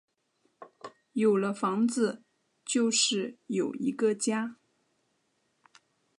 [1.13, 2.23] 有了房子
[2.65, 4.57] 就是有一个家